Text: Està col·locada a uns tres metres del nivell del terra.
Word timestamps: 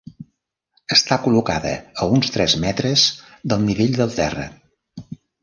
Està 0.95 1.17
col·locada 1.25 1.73
a 1.99 2.07
uns 2.15 2.31
tres 2.37 2.57
metres 2.65 3.05
del 3.53 3.63
nivell 3.69 3.95
del 4.01 4.19
terra. 4.19 4.49